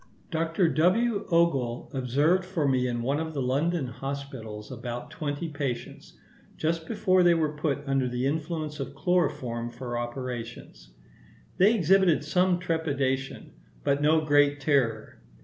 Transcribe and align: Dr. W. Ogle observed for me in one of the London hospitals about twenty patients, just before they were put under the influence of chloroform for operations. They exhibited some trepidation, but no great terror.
Dr. 0.31 0.67
W. 0.67 1.27
Ogle 1.29 1.91
observed 1.93 2.43
for 2.43 2.67
me 2.67 2.87
in 2.87 3.03
one 3.03 3.19
of 3.19 3.35
the 3.35 3.41
London 3.43 3.85
hospitals 3.85 4.71
about 4.71 5.11
twenty 5.11 5.47
patients, 5.47 6.17
just 6.57 6.87
before 6.87 7.21
they 7.21 7.35
were 7.35 7.55
put 7.55 7.83
under 7.87 8.07
the 8.09 8.25
influence 8.25 8.79
of 8.79 8.95
chloroform 8.95 9.69
for 9.69 9.99
operations. 9.99 10.89
They 11.57 11.75
exhibited 11.75 12.23
some 12.25 12.57
trepidation, 12.57 13.53
but 13.83 14.01
no 14.01 14.21
great 14.25 14.59
terror. 14.59 15.21